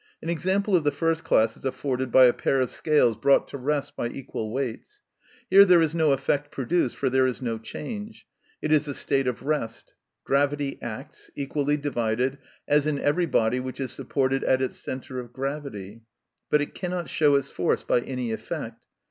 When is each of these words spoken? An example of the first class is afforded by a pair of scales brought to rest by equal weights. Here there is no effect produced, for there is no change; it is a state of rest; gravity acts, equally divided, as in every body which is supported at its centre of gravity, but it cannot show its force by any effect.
An 0.23 0.29
example 0.29 0.75
of 0.75 0.83
the 0.83 0.89
first 0.89 1.23
class 1.23 1.55
is 1.55 1.63
afforded 1.63 2.11
by 2.11 2.25
a 2.25 2.33
pair 2.33 2.59
of 2.59 2.71
scales 2.71 3.15
brought 3.15 3.47
to 3.49 3.57
rest 3.59 3.95
by 3.95 4.07
equal 4.09 4.51
weights. 4.51 5.03
Here 5.47 5.63
there 5.63 5.79
is 5.83 5.93
no 5.93 6.11
effect 6.11 6.49
produced, 6.49 6.95
for 6.95 7.07
there 7.07 7.27
is 7.27 7.39
no 7.39 7.59
change; 7.59 8.25
it 8.63 8.71
is 8.71 8.87
a 8.87 8.95
state 8.95 9.27
of 9.27 9.43
rest; 9.43 9.93
gravity 10.23 10.79
acts, 10.81 11.29
equally 11.35 11.77
divided, 11.77 12.39
as 12.67 12.87
in 12.87 12.97
every 12.97 13.27
body 13.27 13.59
which 13.59 13.79
is 13.79 13.91
supported 13.91 14.43
at 14.43 14.59
its 14.59 14.77
centre 14.77 15.19
of 15.19 15.31
gravity, 15.33 16.01
but 16.49 16.61
it 16.63 16.73
cannot 16.73 17.07
show 17.07 17.35
its 17.35 17.51
force 17.51 17.83
by 17.83 17.99
any 17.99 18.31
effect. 18.31 18.87